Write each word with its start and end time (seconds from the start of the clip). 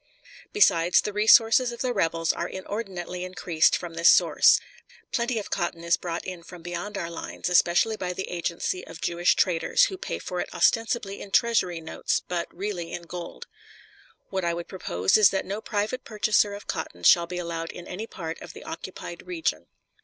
Besides, 0.51 1.01
the 1.01 1.13
resources 1.13 1.71
of 1.71 1.81
the 1.81 1.93
rebels 1.93 2.33
are 2.33 2.47
inordinately 2.49 3.23
increased 3.23 3.77
from 3.77 3.93
this 3.93 4.09
source. 4.09 4.59
Plenty 5.11 5.37
of 5.37 5.51
cotton 5.51 5.83
is 5.83 5.95
brought 5.95 6.25
in 6.25 6.41
from 6.41 6.63
beyond 6.63 6.97
our 6.97 7.11
lines, 7.11 7.49
especially 7.49 7.95
by 7.97 8.11
the 8.11 8.27
agency 8.27 8.81
of 8.87 8.99
Jewish 8.99 9.35
traders, 9.35 9.83
who 9.85 9.99
pay 9.99 10.17
for 10.17 10.39
it 10.39 10.51
ostensibly 10.55 11.21
in 11.21 11.29
Treasury 11.29 11.81
notes, 11.81 12.23
but 12.27 12.47
really 12.51 12.91
in 12.93 13.03
gold. 13.03 13.45
What 14.31 14.43
I 14.43 14.55
would 14.55 14.67
propose 14.67 15.17
is 15.17 15.29
that 15.29 15.45
no 15.45 15.61
private 15.61 16.03
purchaser 16.03 16.55
of 16.55 16.65
cotton 16.65 17.03
shall 17.03 17.27
be 17.27 17.37
allowed 17.37 17.71
in 17.71 17.85
any 17.87 18.07
part 18.07 18.41
of 18.41 18.53
the 18.53 18.63
occupied 18.63 19.27
region. 19.27 19.67